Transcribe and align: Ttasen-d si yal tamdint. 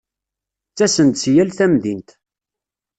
Ttasen-d 0.69 1.15
si 1.21 1.31
yal 1.35 1.51
tamdint. 1.57 2.09